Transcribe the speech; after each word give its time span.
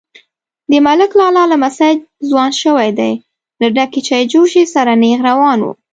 _د 0.69 0.71
ملک 0.85 1.11
لالا 1.19 1.43
لمسی 1.51 1.93
ځوان 2.29 2.51
شوی 2.61 2.89
دی، 2.99 3.13
له 3.61 3.67
ډکې 3.75 3.99
چايجوشې 4.07 4.63
سره 4.75 4.91
نيغ 5.03 5.19
روان 5.29 5.59
و. 5.61 5.67